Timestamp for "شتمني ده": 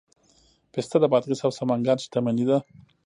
2.03-2.57